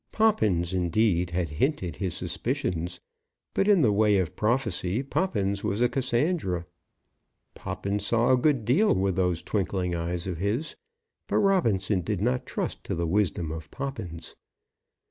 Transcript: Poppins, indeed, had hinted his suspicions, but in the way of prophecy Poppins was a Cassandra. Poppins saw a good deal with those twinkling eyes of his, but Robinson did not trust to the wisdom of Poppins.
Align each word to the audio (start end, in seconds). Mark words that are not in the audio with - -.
Poppins, 0.11 0.73
indeed, 0.73 1.29
had 1.29 1.49
hinted 1.61 1.97
his 1.97 2.15
suspicions, 2.17 2.99
but 3.53 3.67
in 3.67 3.83
the 3.83 3.91
way 3.91 4.17
of 4.17 4.35
prophecy 4.35 5.03
Poppins 5.03 5.63
was 5.63 5.79
a 5.79 5.87
Cassandra. 5.87 6.65
Poppins 7.53 8.07
saw 8.07 8.31
a 8.33 8.35
good 8.35 8.65
deal 8.65 8.95
with 8.95 9.15
those 9.15 9.43
twinkling 9.43 9.93
eyes 9.95 10.25
of 10.25 10.37
his, 10.37 10.75
but 11.27 11.37
Robinson 11.37 12.01
did 12.01 12.19
not 12.19 12.47
trust 12.47 12.83
to 12.85 12.95
the 12.95 13.05
wisdom 13.05 13.51
of 13.51 13.69
Poppins. 13.69 14.35